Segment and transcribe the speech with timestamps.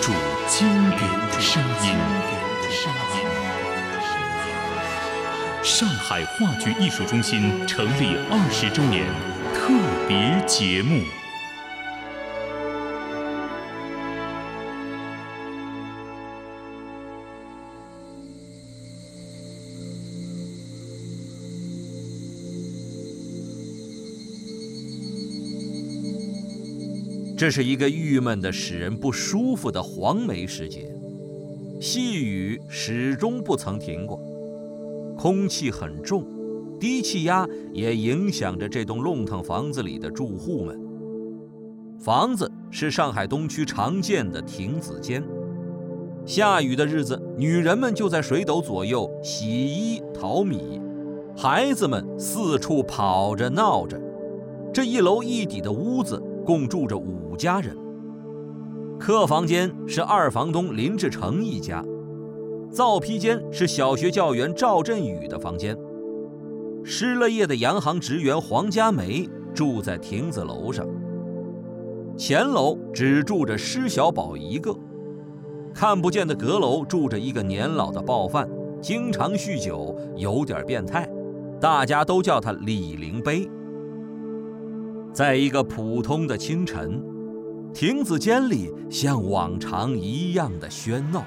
[0.00, 0.12] 主
[0.48, 1.00] 经典
[1.38, 1.94] 声音。
[5.62, 9.06] 上海话剧艺术中心成立二十周年
[9.54, 9.74] 特
[10.08, 11.19] 别节目。
[27.40, 30.94] 这是一个郁闷的、使人不舒服的黄梅时节，
[31.80, 34.20] 细雨始终不曾停过，
[35.16, 36.22] 空气很重，
[36.78, 40.78] 低气压也影响着这栋弄堂房子里的住户们。
[41.98, 45.24] 房子是上海东区常见的亭子间，
[46.26, 50.78] 下雨的日子，女人们就在水斗左右洗衣淘米，
[51.34, 53.98] 孩子们四处跑着闹着，
[54.74, 56.22] 这一楼一底的屋子。
[56.44, 57.76] 共住着五家人。
[58.98, 61.84] 客房间是二房东林志成一家，
[62.70, 65.76] 灶批间是小学教员赵振宇的房间。
[66.84, 70.86] 失了业的洋行职员黄家梅住在亭子楼上。
[72.16, 74.74] 前楼只住着施小宝一个，
[75.74, 78.48] 看不见的阁楼住着一个年老的暴犯，
[78.82, 81.08] 经常酗酒，有点变态，
[81.58, 83.48] 大家都叫他李灵碑。
[85.12, 87.02] 在一个普通的清晨，
[87.74, 91.24] 亭子间里像往常一样的喧闹。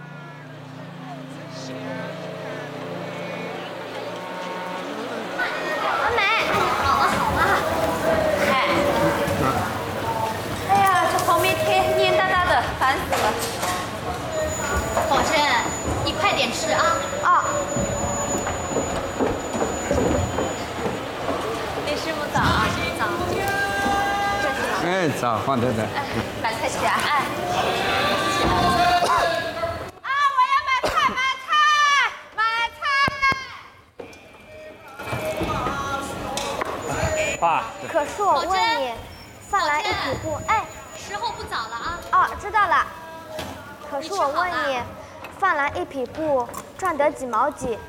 [25.23, 25.77] 哎，早，黄太太。
[26.41, 26.99] 买菜去啊！
[27.07, 27.23] 哎。
[30.01, 30.09] 啊！
[30.35, 31.49] 我要买菜，买菜，
[32.35, 32.43] 买
[32.75, 32.83] 菜。
[37.39, 37.63] 爸。
[37.87, 38.91] 可是我问你，
[39.49, 40.65] 饭来一匹布，哎，
[40.97, 41.99] 时候不早了啊。
[42.11, 42.85] 哦，知道了。
[43.89, 44.81] 可是我问你，
[45.39, 46.45] 饭来一匹布，
[46.77, 47.79] 赚得几毛几？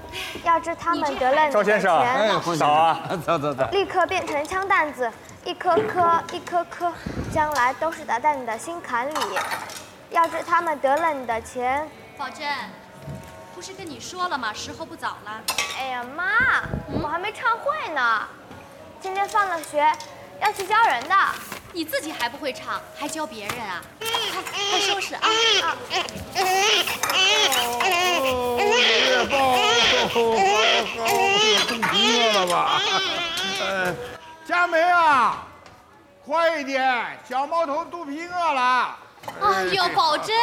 [0.44, 5.10] 要知他们得了你的钱，早啊，走走走，立刻变成枪弹子。
[5.44, 6.90] 一颗颗，一颗颗，
[7.32, 9.14] 将来都是打在你的心坎里。
[10.10, 12.46] 要是他们得了你的钱，宝珍，
[13.54, 14.54] 不是跟你说了吗？
[14.54, 15.42] 时候不早了。
[15.78, 16.62] 哎呀妈，
[17.02, 18.22] 我还没唱会呢。
[19.02, 19.86] 今天放了学，
[20.40, 21.14] 要去教人的。
[21.72, 23.82] 你自己还不会唱，还教别人啊？
[24.00, 24.08] 快
[24.70, 25.28] 快收拾啊！
[25.28, 25.60] 月
[29.28, 29.58] 光，
[31.92, 32.80] 饿了吧？
[34.46, 35.42] 佳梅啊，
[36.24, 37.18] 快一点！
[37.26, 38.98] 小毛头肚皮饿了。
[39.40, 40.36] 哎呦，宝珍，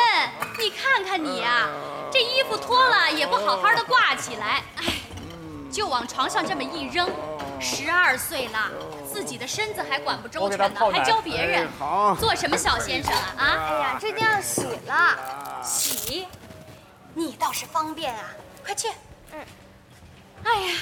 [0.58, 1.68] 你看看你呀，
[2.12, 4.86] 这衣服脱了也不好好的挂起来，哎，
[5.72, 7.08] 就往床上这么一扔。
[7.60, 8.72] 十二岁了，
[9.08, 11.70] 自己的身子还管不周全呢，还教别人，
[12.20, 13.38] 做什么小先生啊？
[13.38, 13.46] 啊！
[13.46, 15.64] 哎呀，这就要洗了。
[15.64, 16.28] 洗？
[17.14, 18.24] 你倒是方便啊，
[18.66, 18.90] 快去。
[19.32, 19.40] 嗯。
[20.44, 20.74] 哎呀，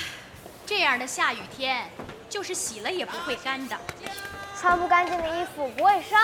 [0.65, 1.89] 这样的下雨天。
[2.29, 3.75] 就是洗了也不会干的，
[4.61, 6.19] 穿不干净的衣服不卫生，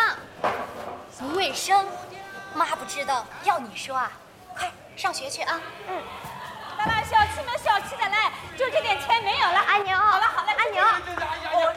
[1.17, 1.83] 不卫生，
[2.53, 4.11] 妈不知道，要你说啊，
[4.55, 5.59] 快上学去啊！
[5.87, 5.97] 嗯，
[6.77, 9.59] 来来，小气们小气的来，就这点钱没有了。
[9.67, 10.83] 阿牛，好了好了，阿牛，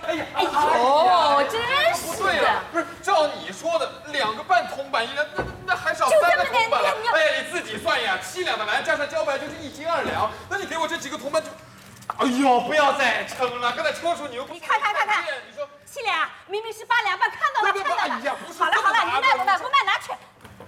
[0.07, 1.61] 哎呀，哎呀，哦，真
[1.97, 6.95] 是的，不是照你说的，两个半铜板一两，那那还少三个铜板了。
[7.15, 11.49] 哎呀，你自己算呀，七两的蓝加上茭白就是一斤二两，那你给我这几个铜板就。
[12.17, 18.03] 哎呦，不要再称了，刚才车叔你又你看看看看，你说七两，明明是八两半，看到了看到了。
[18.03, 20.13] 哎呀，不是，好了好了，你卖不卖不卖拿去，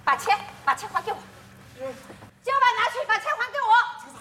[0.05, 1.19] 把钱把钱还给我，
[2.45, 3.73] 胶板拿去把钱还给我。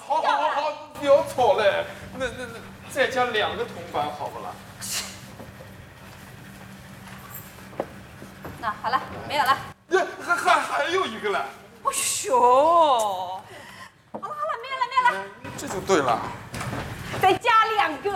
[0.07, 1.85] 好好好好，不要吵了，
[2.17, 2.59] 那那那
[2.91, 4.51] 再加两个铜板好不啦？
[8.59, 9.57] 那好了，没有了。
[9.89, 11.37] 呀，还还还有一个嘞。
[11.37, 11.91] 哎
[12.25, 15.25] 呦，好了好了，没有了没有了。
[15.57, 16.19] 这就对了。
[17.89, 18.13] 再加两个！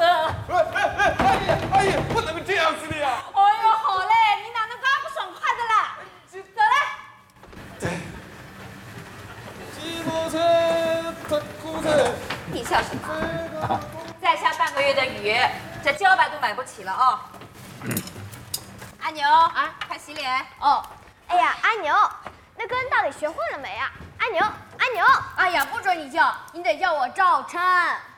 [0.50, 1.36] 哎哎哎，阿姨
[1.74, 3.10] 阿姨，不能这样子的呀！
[3.34, 5.98] 哎呦，好嘞，你哪能这么不爽快的啦？
[11.28, 11.38] 走
[11.82, 12.14] 嘞！
[12.52, 13.80] 你笑什么？
[14.22, 15.36] 再下半个月的雨，
[15.84, 17.26] 这茭白都买不起了啊！
[19.02, 20.86] 阿牛啊，快洗脸哦！
[21.28, 21.96] 哎呀，阿牛，
[22.56, 23.92] 那根到底学会了没啊？
[24.20, 25.04] 阿牛，阿牛！
[25.36, 27.60] 哎呀，不准你叫，你得叫我赵琛。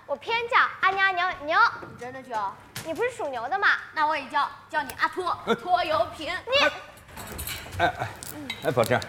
[0.08, 2.54] 我偏叫阿牛阿牛牛，你真的叫？
[2.86, 3.70] 你不是属牛的吗？
[3.94, 6.32] 那我也叫叫你阿托拖油瓶。
[6.46, 6.68] 你，
[7.80, 8.08] 哎哎，
[8.66, 9.02] 哎，宝珍，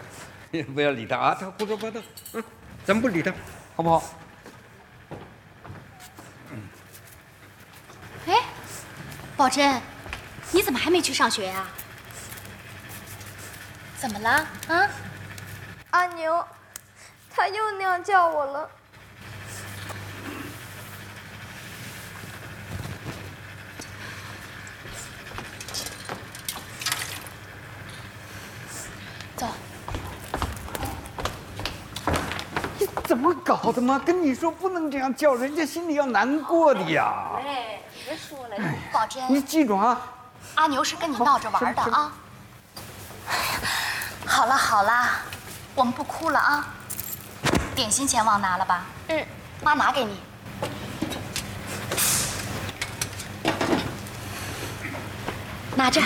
[0.75, 2.01] 不要理他啊，他胡说八道。
[2.33, 2.43] 嗯，
[2.87, 3.31] 咱不理他，
[3.77, 4.03] 好不好？
[8.27, 8.43] 哎，
[9.37, 9.83] 宝珍，
[10.53, 11.67] 你怎么还没去上学呀？
[13.99, 14.31] 怎么了？
[14.69, 14.89] 啊？
[15.91, 16.43] 阿牛，
[17.35, 18.71] 他又那样叫我了。
[33.17, 33.99] 怎么搞的嘛？
[33.99, 37.31] 跟你说不能这样叫，人家心里要难过的呀。
[37.39, 38.57] 哎，别说了，
[38.93, 39.99] 宝珍，你记住啊。
[40.57, 42.13] 阿牛是跟你闹着玩的啊。
[44.27, 45.09] 好了好了，
[45.75, 46.67] 我们不哭了啊。
[47.75, 48.85] 点心钱忘拿了吧？
[49.09, 49.27] 嗯，
[49.63, 50.21] 妈拿给你。
[55.75, 56.03] 拿着，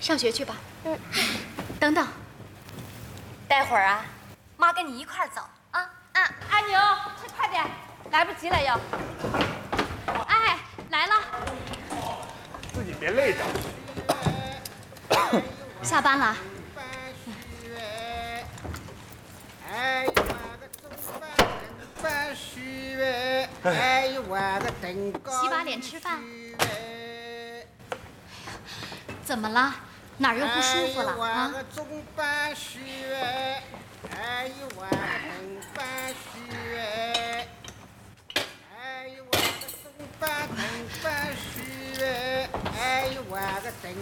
[0.00, 0.56] 上学去吧。
[0.86, 0.98] 嗯，
[1.78, 2.04] 等等，
[3.46, 4.04] 待会儿啊，
[4.56, 5.40] 妈跟你一块儿走
[6.74, 6.80] 啊。
[6.80, 7.64] 啊，阿牛，吃快点，
[8.10, 8.78] 来不及了要。
[10.26, 10.58] 哎，
[10.90, 11.14] 来了。
[12.72, 13.44] 自己别累着。
[15.82, 16.36] 下班了。
[25.42, 26.20] 洗把脸吃饭。
[29.24, 29.74] 怎么了？
[30.18, 31.50] 哪儿又不舒服了啊？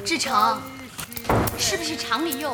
[0.04, 0.62] 志成，
[1.58, 2.52] 是不是厂里又……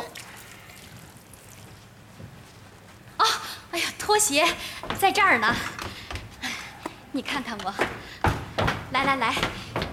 [3.16, 3.24] 啊，
[3.70, 4.44] 哎呀，拖鞋
[4.98, 5.54] 在这儿呢。
[7.12, 7.72] 你看看我，
[8.90, 9.34] 来来来，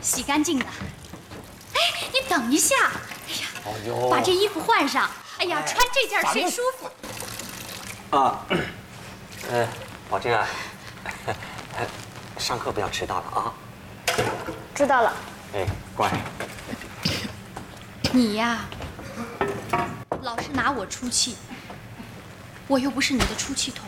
[0.01, 0.65] 洗干净的。
[0.65, 1.79] 哎，
[2.11, 2.75] 你等一下。
[3.65, 5.07] 哎呀，把这衣服换上。
[5.37, 6.89] 哎呀，穿这件谁舒服？
[8.11, 8.45] 啊，
[9.49, 9.67] 呃，
[10.09, 10.45] 宝珍啊，
[12.37, 13.53] 上课不要迟到了啊。
[14.75, 15.13] 知道了。
[15.53, 15.65] 哎，
[15.95, 16.11] 乖。
[18.11, 18.65] 你呀，
[20.21, 21.37] 老是拿我出气，
[22.67, 23.85] 我又不是你的出气筒。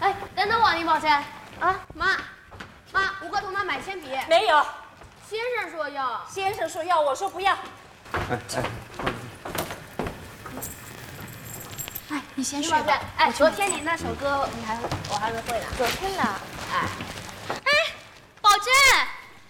[0.00, 1.08] 哎，等等我，李宝珍。
[1.60, 2.16] 啊，妈，
[2.92, 4.08] 妈，我和童妈买铅笔。
[4.28, 4.66] 没有。
[5.28, 6.20] 先生说要。
[6.28, 7.52] 先生说要，我说不要。
[8.12, 8.62] 哎哎。
[12.10, 13.00] 哎，你先睡吧。
[13.16, 14.76] 哎，昨天你那首歌，你还
[15.08, 15.64] 我还没会呢。
[15.78, 16.22] 昨天呢。
[16.70, 16.86] 哎。
[17.48, 17.72] 哎，
[18.42, 18.66] 宝珍，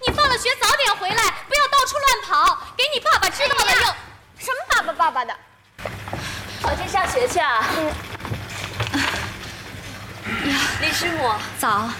[0.06, 3.78] 你放了学早点回来，不要到处乱跑，给你爸爸知道了又。
[4.38, 5.36] 什么爸爸爸爸的？
[6.62, 7.64] 宝珍上学去啊。
[7.76, 7.86] 嗯。
[10.48, 11.90] 呀， 李师母早。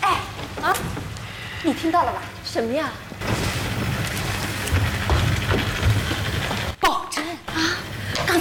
[0.00, 0.10] 哎，
[0.62, 0.72] 啊，
[1.64, 2.22] 你听到了吧？
[2.44, 2.88] 什么呀？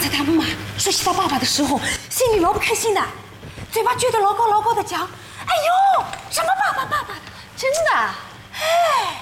[0.03, 0.43] 才他妈妈
[0.77, 1.79] 说起他爸爸的时候，
[2.09, 3.01] 心里老不开心的，
[3.71, 5.01] 嘴巴撅得老高老高的讲
[5.47, 5.53] ：“哎
[5.97, 7.21] 呦，什么爸爸爸爸的，
[7.55, 7.91] 真的？
[8.53, 9.21] 哎，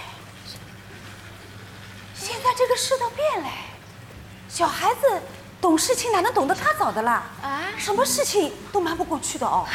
[2.16, 3.50] 现在这个世道变了。”
[4.50, 5.22] 小孩子
[5.62, 7.24] 懂事情哪能懂得他早的啦？
[7.44, 9.68] 啊，什么事情都瞒不过去的哦。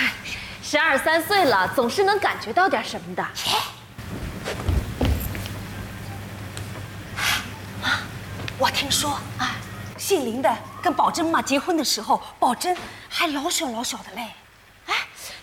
[0.63, 3.25] 十二三岁了，总是能感觉到点什么的。
[3.33, 3.57] 切！
[7.85, 8.03] 啊，
[8.59, 9.55] 我听说啊，
[10.07, 12.77] 姓林的跟宝珍妈结婚的时候，宝珍
[13.09, 14.23] 还老小老小的嘞。
[14.87, 14.95] 哎，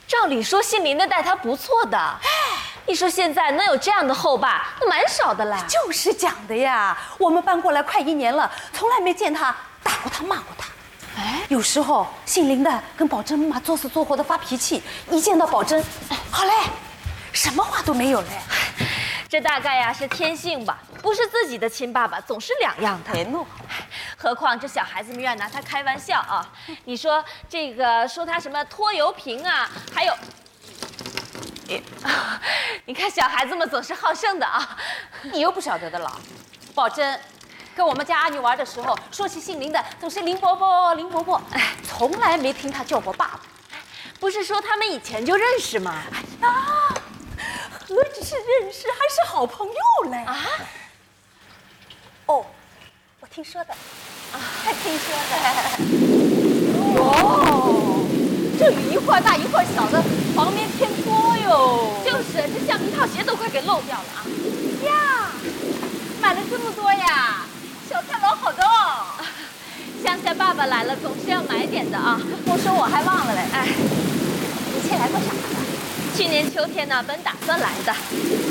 [0.07, 1.97] 照理说姓林的待她不错的。
[1.97, 2.29] 哎。
[2.85, 5.65] 你说现在能有这样的后爸，那蛮少的啦。
[5.67, 10.69] 就是讲的呀，我们搬过来快一年了，从来没见他打过他、骂过他。
[11.17, 15.83] 哎，有时候姓林的跟宝珍妈作死作活的发脾气，一见到宝珍，
[16.31, 16.53] 好嘞，
[17.33, 18.27] 什么话都没有嘞。
[19.33, 23.11] 这大概呀是天性吧，不是自己的亲爸爸，总是两样的。
[23.11, 23.43] 别怒，
[24.15, 26.47] 何况这小孩子们愿拿他开玩笑啊。
[26.85, 30.13] 你说这个说他什么拖油瓶啊，还有。
[32.85, 34.77] 你看小孩子们总是好胜的啊，
[35.23, 36.21] 你又不晓得的了。
[36.75, 37.19] 宝珍
[37.75, 43.39] 跟我们家阿女玩的时候，说起姓林的总是林伯伯、林伯伯，哎，从来没听他叫过爸爸。
[44.19, 46.03] 不是说他们以前就认识吗？
[48.33, 50.17] 是认识，还是好朋友嘞！
[50.25, 50.35] 啊？
[52.25, 52.45] 哦，
[53.19, 53.71] 我听说的，
[54.31, 55.35] 啊，还听说的。
[56.99, 57.99] 哦。
[58.57, 60.01] 这雨一会儿大一会儿小的，
[60.35, 62.01] 旁边偏多哟。
[62.05, 64.25] 就是，这橡皮套鞋都快给漏掉了啊！
[64.85, 65.31] 呀，
[66.21, 67.45] 买了这么多呀，
[67.89, 69.05] 小菜老好的哦。
[70.03, 72.19] 乡下爸爸来了，总是要买点的啊。
[72.45, 75.52] 我说我还忘了嘞，哎，你亲来做啥的？
[76.15, 77.95] 去年秋天呢，本打算来的，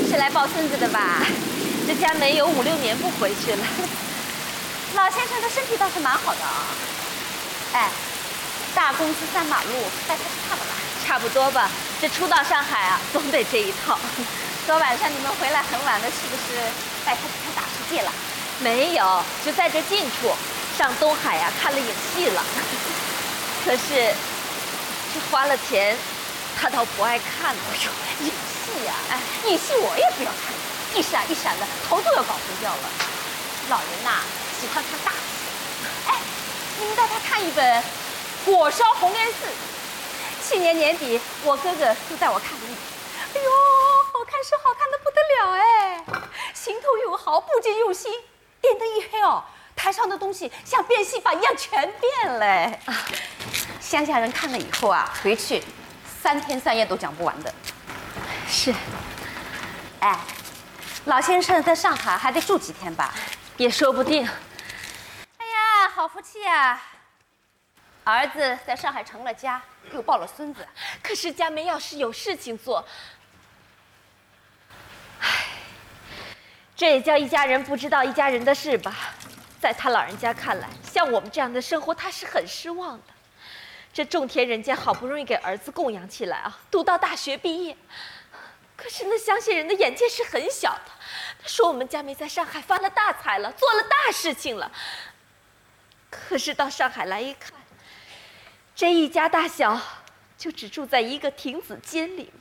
[0.09, 1.25] 是来抱孙子的吧？
[1.87, 3.65] 这家没有五六年不回去了。
[4.95, 6.67] 老先生的身体倒是蛮好的啊。
[7.71, 7.89] 哎，
[8.75, 9.69] 大公司三马路，
[10.07, 10.65] 带他去看吧。
[11.05, 11.69] 差不多吧。
[12.01, 13.97] 这初到上海啊，总得这一套。
[14.67, 16.59] 昨晚上你们回来很晚了，是不是
[17.05, 18.11] 带他去看大世界了？
[18.59, 20.31] 没有，就在这近处，
[20.77, 22.43] 上东海呀看了影戏了。
[23.63, 24.13] 可是，
[25.13, 25.97] 这花了钱，
[26.59, 27.53] 他倒不爱看。
[27.53, 30.53] 哎呦，影戏呀，哎，影戏我也不要看，
[30.97, 32.89] 一闪一闪的，头都要搞昏掉了。
[33.69, 34.21] 老人呐，
[34.59, 35.17] 喜欢看大戏。
[36.07, 36.19] 哎，
[36.79, 37.81] 你们带他看一本
[38.45, 39.45] 《火烧红莲寺》。
[40.45, 42.77] 去年年底，我哥哥就带我看了一本。
[43.35, 43.49] 哎呦，
[44.11, 46.05] 好看是好看的不得了哎，
[46.53, 48.11] 行头又好，布景用心，
[48.61, 49.41] 电灯一黑哦，
[49.75, 52.79] 台上的东西像变戏法一样全变嘞。
[53.79, 55.63] 乡下人看了以后啊，回去
[56.23, 57.53] 三天三夜都讲不完的。
[58.47, 58.73] 是。
[59.99, 60.17] 哎，
[61.03, 63.13] 老先生在上海还得住几天吧？
[63.57, 64.25] 也说不定。
[64.25, 66.81] 哎呀，好福气啊！
[68.05, 69.61] 儿子在上海成了家，
[69.91, 70.65] 又抱了孙子。
[71.01, 72.85] 可是家梅要是有事情做，
[75.19, 75.27] 唉，
[76.73, 78.95] 这也叫一家人不知道一家人的事吧？
[79.59, 83.12] 在他老人家看来，像我们这样的生活，他是很失望的。
[83.93, 87.77] 这种田人家好不容易给儿子供养起来啊，读到大学毕业，
[88.75, 90.91] 可是那乡下人的眼界是很小的。
[91.39, 94.71] 他说我们家没在上海发了大财了，做了大事情了。
[96.09, 97.53] 可是到上海来一看，
[98.75, 99.79] 这一家大小
[100.39, 102.33] 就只住在一个亭子间里面。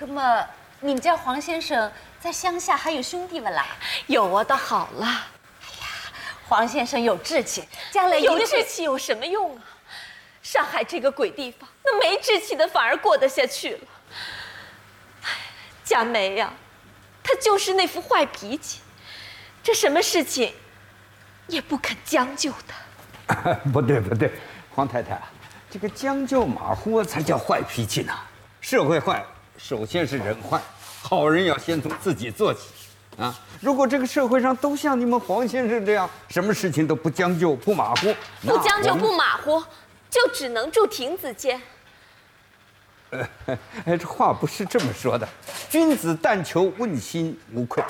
[0.00, 0.44] 那么
[0.80, 3.64] 你们家黄先生在乡下还有兄弟们啦？
[4.08, 5.06] 有啊，倒好了。
[5.06, 5.86] 哎呀，
[6.48, 7.62] 黄先生有志气，
[7.92, 9.62] 将来有志气有什么用啊？
[10.42, 13.80] 上海这个鬼地方，那没志气的反而过得下去了。
[15.22, 15.28] 哎
[15.84, 16.52] 佳梅呀，
[17.22, 18.80] 她就是那副坏脾气，
[19.62, 20.52] 这什么事情
[21.46, 23.54] 也不肯将就的。
[23.72, 24.32] 不对不对，
[24.74, 25.20] 黄太太，
[25.70, 28.12] 这个将就马虎才叫坏脾气呢。
[28.60, 29.24] 社会坏，
[29.56, 30.60] 首先是人坏，
[31.02, 32.60] 好人要先从自己做起。
[33.18, 39.62] 啊，如果这个社会上都像你们黄先生这样，什么事情都不将就不马虎，不将就不马虎，
[40.12, 41.60] 就只能住亭子间。
[43.10, 43.26] 哎，
[43.96, 45.26] 这话不是这么说的。
[45.70, 47.82] 君子但求问心无愧，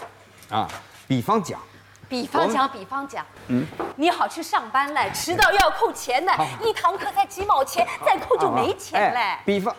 [0.49, 0.69] 啊，
[1.09, 1.61] 比方讲，
[2.09, 6.33] 比方讲，比方讲，嗯，你好去上班嘞，迟到要扣钱的，
[6.65, 9.37] 一堂课才几毛钱，再扣就没钱嘞。
[9.45, 9.75] 比方，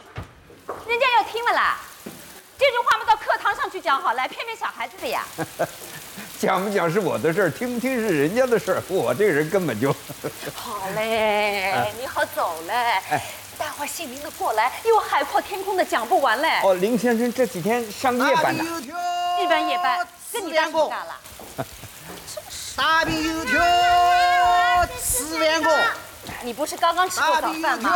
[0.85, 1.77] 人家要听了啦，
[2.57, 5.23] 这句话嘛到课堂上去讲好了，骗骗小孩子的呀。
[6.43, 8.83] 讲不讲是我的事儿，听不听是人家的事儿。
[8.89, 9.95] 我这个人根本就
[10.53, 13.01] 好嘞，你好走嘞。
[13.57, 16.59] 待会儿姓林的过来，又海阔天空的讲不完嘞。
[16.63, 18.63] 哦，林先生这几天上夜班呢。
[19.41, 21.15] 日班夜班，跟你干什么干了？
[22.75, 23.63] 大饼油条
[24.99, 25.79] 四万个。
[26.41, 27.89] 你不是刚刚吃过早饭吗？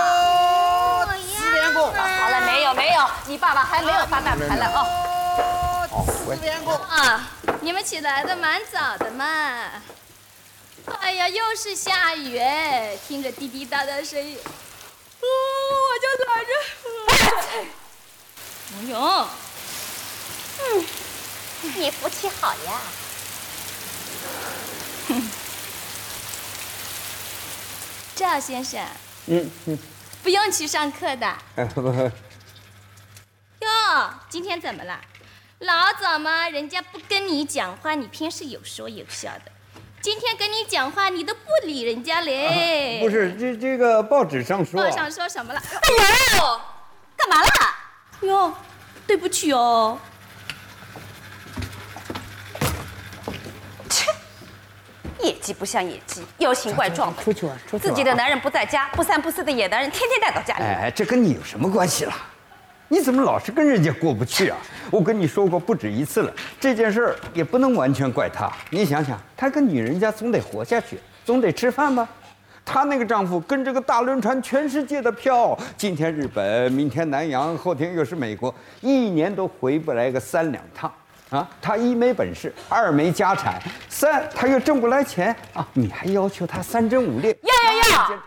[1.37, 1.81] 四万个。
[1.81, 5.26] 好了，没有没有，你爸爸还没有发大财了哦。
[6.05, 6.73] 四万个。
[6.73, 7.29] 啊，
[7.61, 9.25] 你们起来的蛮早的嘛。
[10.99, 14.37] 哎呀，又是下雨哎，听着滴滴答答声音。
[14.37, 15.25] 哦，
[15.83, 16.51] 我就在这。
[18.73, 19.27] 哎呦，
[20.59, 20.85] 嗯，
[21.75, 22.81] 你福气好呀。
[25.07, 25.29] 哼，
[28.15, 28.85] 赵先生。
[29.27, 29.77] 嗯嗯。
[30.23, 31.37] 不用去上课的。
[33.61, 34.99] 哟，今天怎么了？
[35.59, 39.51] 老早嘛，人家不跟你讲话，你偏是有说有笑的。
[39.99, 42.99] 今天跟你讲话，你都不理人家嘞。
[43.01, 44.79] 不是，这这个报纸上说。
[44.83, 45.59] 报上说什么了？
[45.59, 46.61] 哎呦，
[47.15, 47.49] 干嘛了？
[48.21, 48.53] 哟，
[49.07, 49.97] 对不起哦。
[53.89, 54.11] 切，
[55.19, 57.23] 野鸡不像野鸡，妖形怪状的。
[57.23, 60.63] 出去玩，出去自己的男人不在家，不三不四的野男人天天带到家里。
[60.63, 62.13] 哎，这跟你有什么关系了？
[62.89, 64.57] 你怎么老是跟人家过不去啊？
[64.89, 68.49] 我跟你说过不止一次了，这件事儿也不能完全怪她。
[68.69, 72.07] 你想想，她个女人家总得活下去，总得吃饭吧？
[72.63, 80.91] 她那个丈夫跟这个大轮船全世界的漂，今天日本，明天南洋，后天又是美国，一年都回不来个三两趟
[81.29, 81.47] 啊！
[81.61, 85.67] 她一没本事，二没家产，三她又挣不来钱啊！
[85.73, 87.37] 你还要求她三贞五烈？
[87.41, 88.19] 要要要！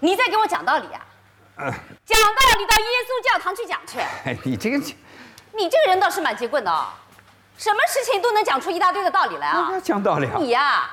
[0.00, 1.00] 你在给我讲道理啊？
[1.56, 3.98] 讲道理到耶稣教堂去讲去。
[3.98, 6.88] 哎， 你这个，你这个人倒是蛮结棍的哦，
[7.56, 9.80] 什么事情都能讲出一大堆的道理来啊！
[9.82, 10.34] 讲道理啊！
[10.38, 10.90] 你呀，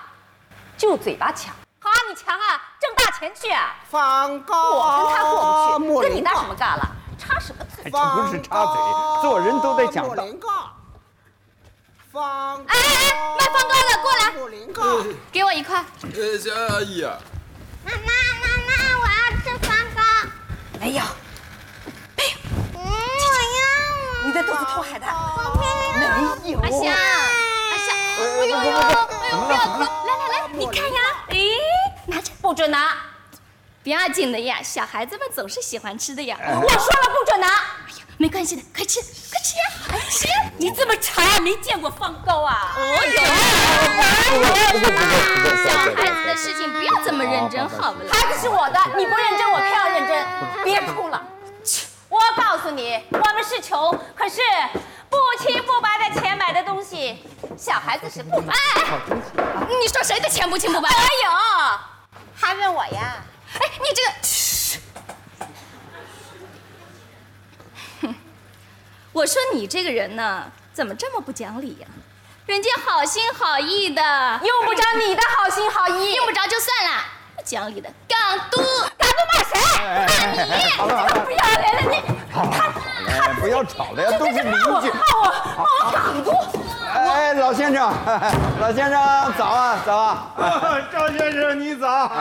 [0.77, 1.53] 就嘴巴强。
[1.79, 3.75] 好啊，你强啊，挣大钱去啊！
[3.89, 6.87] 放高，我跟他过不去，跟你搭什么尬了？
[7.19, 7.91] 插什么嘴？
[7.91, 10.25] 这不是插嘴，做人都得讲道。
[12.09, 15.83] 放哎哎，卖方糕的过来，给我一块。
[16.03, 17.17] 呃，小阿姨啊。
[17.83, 18.52] 妈妈。
[20.83, 21.01] 没有，
[22.17, 22.31] 没有。
[22.73, 22.83] 嗯，我
[23.55, 24.27] 要。
[24.27, 25.05] 你在肚子痛孩子？
[25.95, 26.59] 没有。
[26.59, 27.87] 阿香，阿香，
[28.19, 30.99] 哎呦哎呦，哎呦，不要哭，来来来，你看呀，
[31.29, 31.37] 哎，
[32.05, 32.97] 拿着，不准拿。
[33.81, 36.37] 不要紧的呀，小孩子们总是喜欢吃的呀。
[36.37, 37.47] 我说了不准拿。
[37.47, 39.63] 哎呀，没关系的，快吃，快吃呀，
[40.09, 40.25] 吃。
[40.57, 42.73] 你这么馋，没见过放糕啊？
[42.77, 43.21] 哦有。
[45.61, 48.13] 小孩子的事情不要这么认真，好不啦？
[48.13, 50.25] 孩子是我的，你不认真，我偏要认真。
[50.63, 51.21] 别哭了。
[52.07, 54.39] 我告诉你，我们是穷，可是
[55.09, 57.25] 不清不白的钱买的东西，
[57.57, 58.53] 小孩子是不买。
[59.81, 60.87] 你说谁的钱不清不白？
[60.89, 61.29] 我有，
[62.33, 63.21] 还问我呀？
[63.59, 64.13] 哎，你这个，
[68.01, 68.15] 哼！
[69.13, 70.43] 我说你这个人呢，
[70.73, 71.87] 怎么这么不讲理呀？
[72.47, 74.01] 人家好心好意的，
[74.43, 77.03] 用不着你的好心好意，用不着就算了。
[77.35, 78.59] 不讲理的港督，
[78.97, 79.53] 港督骂谁？
[80.35, 80.69] 骂你！
[80.71, 82.01] 好了好了，不要脸了你！
[82.33, 84.49] 他不要吵了呀，都是邻居。
[84.49, 84.81] 骂我
[85.57, 86.31] 骂我港督！
[86.91, 87.93] 哎，老先生，
[88.59, 90.33] 老先生早啊早啊！
[90.91, 92.11] 赵先生你早。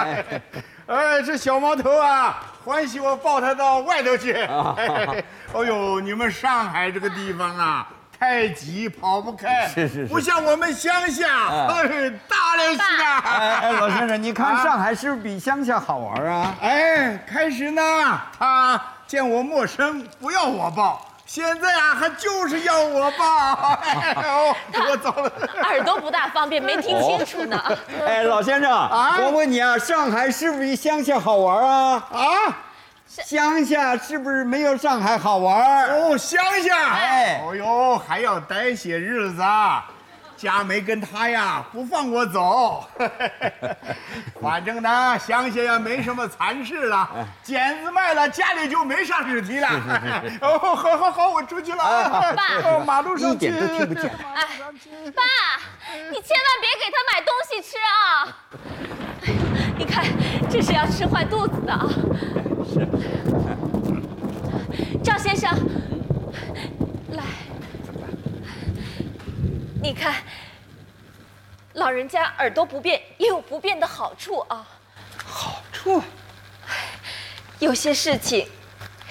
[0.89, 4.33] 哎，这小毛头啊，欢喜我抱他到外头去。
[4.43, 5.25] 哎
[5.67, 7.87] 呦，你们上海这个地方啊，
[8.19, 9.67] 太挤，跑不开。
[9.67, 13.19] 是是是，不像我们乡下，哎，大了是啊。
[13.61, 16.55] 哎，老先生，你看上海是不是比乡下好玩啊？
[16.63, 17.83] 哎，开始呢，
[18.39, 21.05] 他见我陌生，不要我抱。
[21.35, 24.55] 现在啊，还就是要我爸， 哎呦。
[24.91, 27.59] 我走了，耳朵不大方便，没听清楚呢。
[28.07, 32.07] 哎，老先生，我问你啊，上海是不是比乡下好玩啊？
[32.13, 32.21] 啊，
[33.09, 35.87] 乡下是不是没有上海好玩？
[35.89, 39.43] 哦，乡下，哎，哦呦，还要待些日子。
[40.43, 42.85] 佳梅跟他呀不放我走，
[44.43, 47.09] 反正呢乡下也没什么残事了，
[47.45, 49.69] 剪子卖了，家里就没啥事体了。
[50.43, 52.35] 哦，好好好，我出去了。
[52.35, 54.11] 爸，马路上一点都听不见。
[54.35, 54.43] 哎，
[55.15, 55.23] 爸，
[56.11, 58.35] 你千万别给他买东西吃啊！
[59.23, 59.37] 哎呦，
[59.79, 60.05] 你看
[60.51, 61.87] 这是要吃坏肚子的啊。
[62.67, 62.85] 是。
[65.05, 65.49] 赵先生，
[67.11, 67.23] 来。
[69.83, 70.23] 你看，
[71.73, 74.65] 老人家耳朵不便也有不便的好处啊。
[75.27, 76.01] 好处？
[77.59, 78.49] 有些事情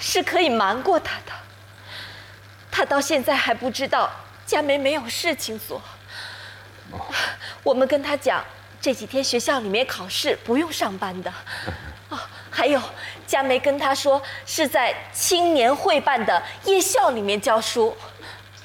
[0.00, 1.32] 是可以瞒过他的。
[2.70, 4.10] 他到现在还不知道
[4.46, 5.78] 佳梅没有事情做。
[7.62, 8.42] 我们跟他讲，
[8.80, 11.30] 这几天学校里面考试不用上班的。
[12.08, 12.18] 哦，
[12.50, 12.80] 还有
[13.26, 17.94] 佳梅跟他说是在青年会办的夜校里面教书。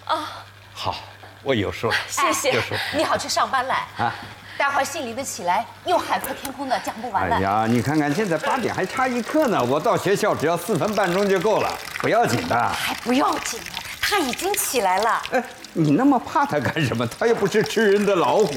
[0.05, 0.95] 啊，好。
[1.43, 2.61] 我有说，谢谢。
[2.95, 4.13] 你好，去上班来啊！
[4.57, 7.35] 待会儿姓李的起来，又海阔天空的讲不完了。
[7.35, 12.69] 哎呀，你看看，现在八点还差一刻呢，我到学校只要四分半钟就够了，不要紧的。
[12.69, 13.65] 还不要紧呢，
[14.01, 15.21] 他已经起来了。
[15.31, 17.07] 哎，你那么怕他干什么？
[17.07, 18.53] 他又不是吃人的老虎。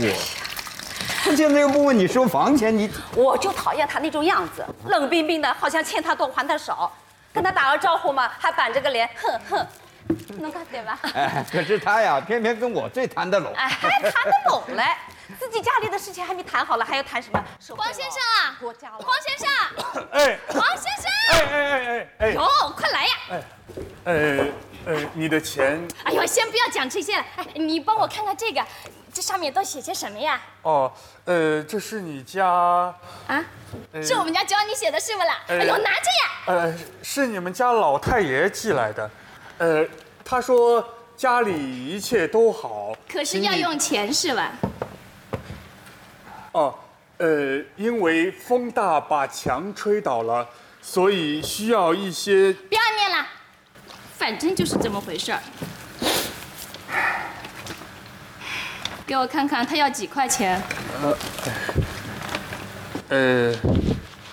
[1.23, 6.91] 他现在又不问你收房钱，你我就讨厌他那种样子，冷冰冰的，好像欠他多还他少。
[7.33, 9.67] 跟他打个招呼嘛，还板着个脸，哼哼。
[10.39, 10.99] 能看对吧？
[11.15, 13.53] 哎，可是他呀，偏偏跟我最谈得拢。
[13.55, 14.85] 哎，还谈得拢嘞？
[15.39, 17.43] 自己家里的事情还没谈好了，还要谈什么？
[17.77, 18.75] 黄先生啊，黄
[19.23, 23.13] 先生， 哎，黄先生，哎哎哎哎哎，哟，快来呀！
[23.31, 23.43] 哎，
[24.05, 24.47] 呃
[24.87, 25.87] 呃，你的钱？
[26.03, 27.25] 哎呦，先不要讲这些了。
[27.37, 28.61] 哎，你帮我看看这个，
[29.15, 30.41] 这上面都写些什么呀？
[30.63, 30.93] 哦，
[31.27, 33.45] 呃，这是你家啊？
[34.03, 35.39] 是我们家教你写的是不啦？
[35.47, 36.31] 哎呦，拿着呀！
[36.47, 39.09] 呃，是你们家老太爷寄来的。
[39.61, 39.87] 呃，
[40.25, 40.83] 他说
[41.19, 41.53] 家里
[41.87, 44.53] 一切都好，可是要用钱是吧？
[46.53, 46.75] 哦，
[47.19, 50.49] 呃，因为风大把墙吹倒了，
[50.81, 52.51] 所以需要一些。
[52.55, 53.27] 不要念了，
[54.17, 55.41] 反正就是这么回事儿。
[59.07, 60.59] 给我看看，他要几块钱？
[61.03, 61.19] 呃，
[63.11, 63.55] 呃，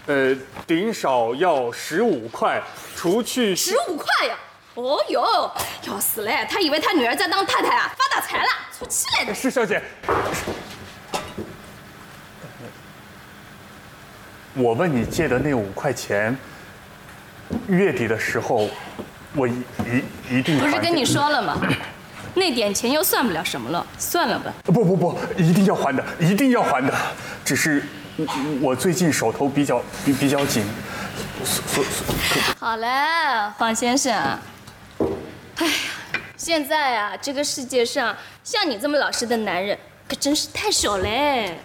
[0.06, 2.64] 呃，顶少要十五块，
[2.96, 4.38] 除去十五块呀。
[4.78, 5.52] 哦哟，
[5.88, 6.46] 要死嘞！
[6.48, 8.46] 他以为他女儿在当太太啊，发大财了，
[8.78, 9.34] 出气来的。
[9.34, 9.82] 是小姐，
[14.54, 16.38] 我问你借的那五块钱，
[17.68, 18.70] 月底的时候，
[19.34, 19.64] 我一
[20.30, 21.60] 一一定不是跟你说了吗？
[22.36, 24.54] 那点钱又算不了什么了，算了吧。
[24.66, 26.94] 不不不，一定要还的，一定要还的。
[27.44, 27.84] 只是
[28.62, 30.64] 我最近手头比较比比较紧，
[31.44, 32.06] 所所。
[32.60, 32.88] 好嘞，
[33.58, 34.38] 黄先生。
[35.58, 35.74] 哎呀，
[36.36, 41.58] 现在啊，这个世界上像你这么老实的男人可真是太少嘞。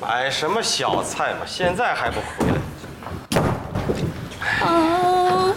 [0.00, 2.54] 买什么小菜嘛，现在还不回来？
[4.66, 5.54] 哦，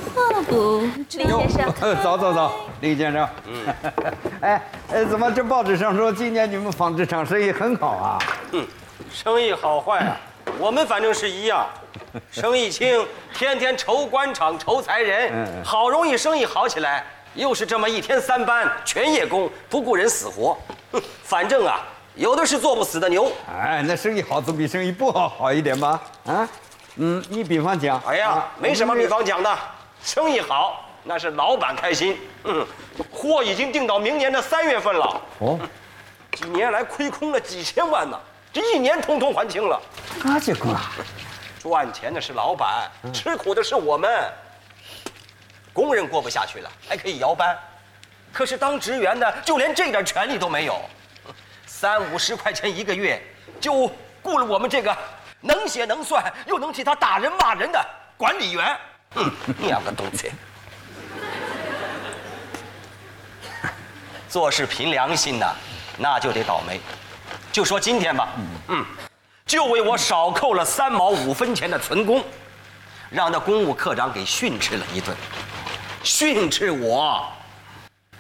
[0.48, 0.82] 不，
[1.18, 3.28] 林先生，早早早，李先生。
[3.48, 3.66] 嗯，
[4.42, 8.20] 哎，呃，怎么这报纸上说今年你们纺织厂生意很好啊？
[8.54, 8.66] 嗯，
[9.12, 10.18] 生意好坏啊，
[10.58, 11.68] 我们反正是一样，
[12.32, 17.06] 生意轻，天天愁官场愁财人，好容易生意好起来，
[17.38, 20.58] 又是这么一天三班全夜工，不顾人死活。
[20.92, 21.82] 哼， 反正啊，
[22.16, 23.32] 有的是做不死的牛。
[23.48, 26.02] 哎，那生意好总比生意不好好一点吧？
[26.26, 26.50] 啊？
[26.96, 29.56] 嗯，你比方讲，哎呀，没什么比方讲的，
[30.04, 32.18] 生意好那是老板开心。
[32.44, 32.66] 嗯，
[33.14, 35.22] 货已经订到明年的三月份了。
[35.38, 35.60] 哦，
[36.34, 38.20] 几年来亏空了几千万呢，
[38.52, 39.80] 这一年通通还清了。
[40.24, 40.76] 那结果，
[41.62, 44.10] 赚钱的是老板，吃苦的是我们。
[45.78, 47.56] 工人过不下去了，还可以摇班，
[48.34, 50.82] 可是当职员的就连这点权利都没有，
[51.68, 53.22] 三五十块钱一个月，
[53.62, 53.88] 就
[54.24, 54.98] 雇了我们这个。
[55.40, 57.80] 能写能算又能替他打人骂人的
[58.18, 58.76] 管理员，
[59.14, 60.32] 嗯，两个东西。
[64.28, 65.54] 做事凭良心呐，
[65.96, 66.82] 那就得倒霉。
[67.52, 68.30] 就说今天吧，
[68.70, 68.84] 嗯，
[69.46, 72.24] 就为我少扣了三毛五分钱的存工，
[73.12, 75.16] 让那公务科长给训斥了一顿。
[76.04, 77.24] 训斥我，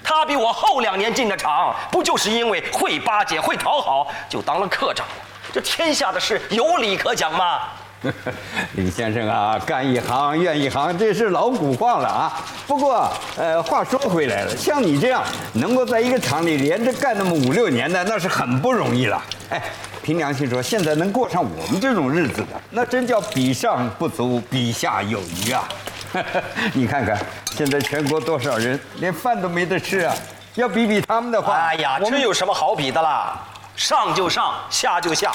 [0.03, 5.05] 他比我后两年进的厂，不就是因为会巴结会讨好，就当了科长？
[5.53, 7.61] 这天下的事有理可讲吗？
[8.75, 12.39] 李先生啊，干一行怨一行，这是老古话了啊。
[12.67, 19.19] 不过，呃，话说回来了，像你这样能够在一个厂里连着干那么五六年的，那是很不容易了。
[19.49, 19.59] 哎，
[20.03, 25.67] 凭良心说，现在能过上我们这种日子的，那真叫比上不足，比下有余啊。
[26.73, 27.17] 你看看，
[27.55, 30.13] 现在全国多少人连饭都没得吃啊？
[30.55, 33.37] 要比比他们的话，哎呀，这有什么好比的啦？
[33.75, 35.31] 上就上，下就下，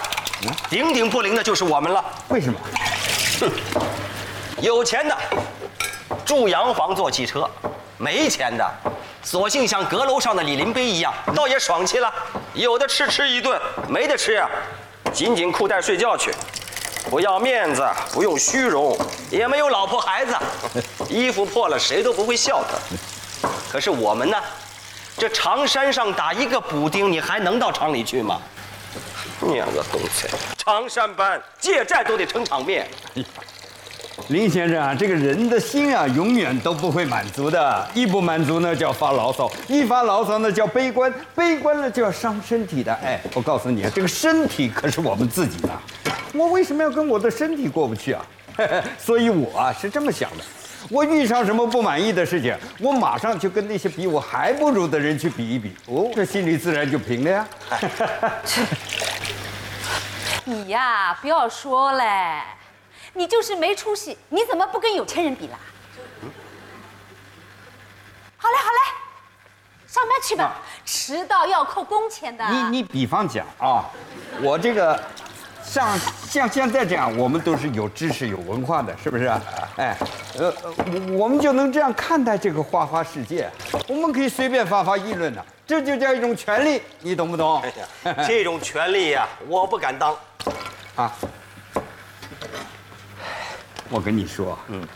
[0.68, 2.04] 顶顶不灵的就是我们了。
[2.28, 2.58] 为什么？
[3.40, 3.50] 哼，
[4.60, 5.16] 有钱的
[6.24, 7.48] 住洋房坐汽车，
[7.98, 8.68] 没钱的
[9.22, 12.12] 索性像阁楼上的李林碑一样，倒也爽气了。
[12.54, 14.50] 有的吃吃一顿，没得吃啊，
[15.12, 16.32] 紧紧裤带睡觉去。
[17.10, 18.96] 不要面子，不用虚荣，
[19.30, 20.34] 也没有老婆孩子，
[21.10, 23.48] 衣服破了谁都不会笑他。
[23.70, 24.36] 可是我们呢？
[25.18, 28.40] 这长山上打一个补丁，你还能到厂里去吗？
[29.40, 32.88] 娘个东西，长山班借债都得撑场面。
[34.28, 37.88] 林先生啊，这个人的心啊，永远都不会满足的。
[37.92, 42.92] 一不满足呢，叫发牢骚；一发牢骚呢，叫悲观；悲观了就要伤身体的。
[43.04, 45.68] 哎，我告诉你啊，这个身体可是我们自己的。
[46.32, 48.24] 我为什么要跟我的身体过不去啊？
[48.98, 50.44] 所以我啊是这么想的。
[50.90, 57.48] 我遇上什么不满意的事情，我马上就跟那些比我还不如的人去比一比，哦，这心里自然就平了呀。
[60.44, 62.42] 你呀，不要说嘞，
[63.14, 65.56] 你就是没出息，你怎么不跟有钱人比啦？
[68.36, 68.78] 好嘞，好嘞，
[69.86, 72.44] 上班去吧，迟到要扣工钱的。
[72.50, 73.88] 你你比方讲啊，
[74.42, 75.00] 我这个。
[75.64, 75.98] 像
[76.28, 79.26] 像现在这样，我们都是有知识、有文化的，是不是？
[79.76, 79.96] 哎，
[80.38, 83.50] 呃，我我们就能这样看待这个花花世界。
[83.88, 87.62] 我们可以随便发发议论的，这就叫一种权利，你懂不懂？
[88.04, 90.14] 哎这种权利呀，我不敢当。
[90.96, 91.12] 啊，
[93.88, 94.86] 我跟你说，嗯，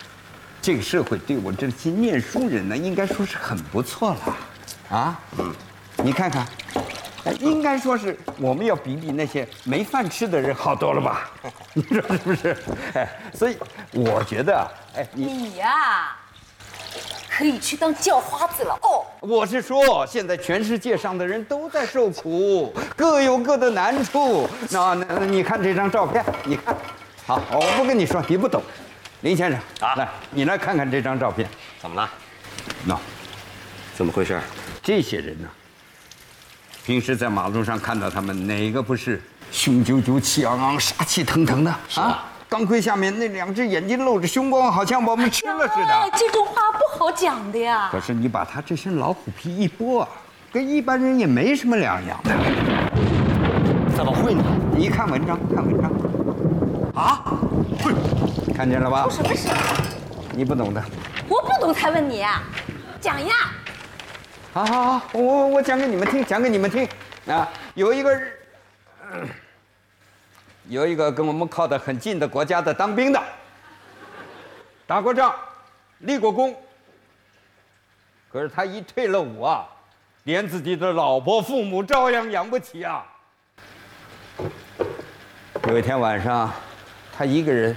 [0.60, 4.36] 这个社会对我这些念书人呢，应该说是很不错了。
[4.90, 5.54] 啊，嗯，
[6.02, 6.46] 你看看。
[7.34, 11.30] 应该说是 我们要比比那些没饭吃的人好多了吧？
[11.74, 12.56] 你说是不是？
[12.94, 13.56] 哎，所以
[13.92, 16.16] 我觉得，哎，你呀，
[17.28, 19.04] 可以去当叫花子了哦。
[19.20, 24.48] 我是说，现在全世界上的人都在受苦，各有各的难处。
[24.70, 26.74] 那那你看这张照片，你看，
[27.26, 28.62] 好，我不跟你说，你不懂。
[29.22, 31.48] 林先生啊，来，你来看看这张照片，
[31.80, 32.08] 怎么了？
[32.84, 32.96] 那，
[33.96, 34.40] 怎么回事？
[34.82, 35.48] 这些人呢？
[36.86, 39.20] 平时在马路上看到他们，哪个不是
[39.50, 42.24] 雄赳赳、气昂昂、杀气腾腾的啊？
[42.48, 46.10] 钢盔下面那两只眼睛露着凶光，好像把我们吃了似的。
[46.16, 47.88] 这种话不好讲的呀。
[47.90, 50.06] 可是你把他这身老虎皮一剥，
[50.52, 52.30] 跟一般人也没什么两样的。
[53.96, 54.44] 怎么会呢？
[54.72, 55.90] 你看文章，看文章。
[56.94, 57.20] 啊？
[57.82, 57.92] 会，
[58.54, 59.08] 看见了吧？
[59.10, 59.48] 什么事？
[60.30, 60.80] 你不懂的。
[61.28, 62.44] 我不懂才问你啊，
[63.00, 63.34] 讲呀。
[64.56, 66.88] 好好好，我我我讲给你们听，讲给你们听
[67.26, 67.46] 啊！
[67.74, 68.22] 有一个，
[70.66, 73.22] 有一个跟我们靠得很近的国家的当兵的，
[74.86, 75.34] 打过仗，
[75.98, 76.56] 立过功。
[78.32, 79.68] 可是他一退了伍啊，
[80.24, 83.04] 连自己的老婆、父母照样养不起啊。
[85.68, 86.50] 有一天晚上，
[87.14, 87.76] 他一个人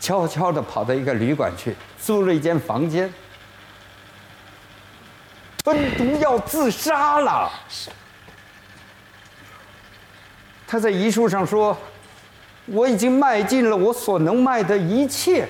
[0.00, 3.12] 悄悄地跑到一个旅馆去，租了一间房间，
[5.64, 7.50] 吞毒药自杀了。
[10.66, 11.76] 他在遗书上说
[12.66, 15.46] ：“我已经卖尽了我所能卖的一切。”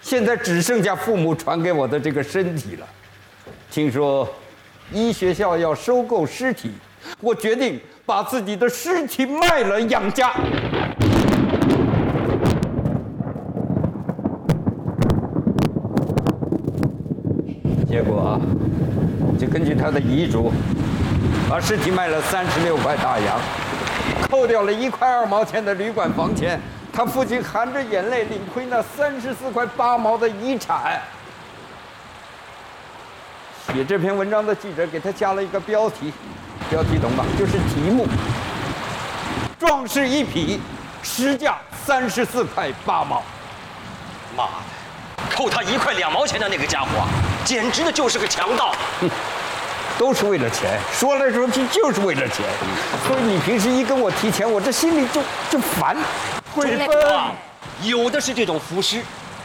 [0.00, 2.86] 现在只剩下父母传给我的这个身体了。
[3.70, 4.28] 听说
[4.90, 6.72] 医学校要收购尸体，
[7.20, 10.34] 我决定把自己的尸体卖了养家。
[17.88, 18.40] 结果
[19.38, 20.50] 就根据他的遗嘱，
[21.46, 23.38] 把尸体卖了三十六块大洋，
[24.30, 26.58] 扣掉了一块二毛钱的旅馆房钱。
[26.90, 31.00] 他父亲含着眼泪领回那三十四块八毛的遗产。
[33.66, 36.12] 写这篇文章的记者给他加了一个标题，
[36.70, 37.24] 标题懂吧？
[37.38, 38.06] 就是题目：
[39.58, 40.60] 壮士一匹，
[41.02, 43.22] 实价三十四块八毛。
[44.34, 46.88] 妈的，扣他一块两毛钱的那个家伙，
[47.44, 48.74] 简直的就是个强盗。
[49.00, 49.08] 哼，
[49.98, 52.44] 都是为了钱，说来说去就是为了钱。
[53.06, 55.96] 所以你平时一跟我提钱，我这心里就就烦。
[56.54, 56.86] 贵妃，
[57.82, 59.00] 有的是这种浮尸，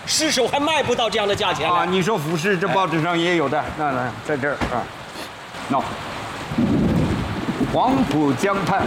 [0.06, 1.86] 尸首还卖不到这样的价钱啊！
[1.86, 4.84] 你说浮尸，这报纸上也有的，那来在这儿啊，
[5.72, 5.82] 喏，
[7.74, 8.82] 黄浦江畔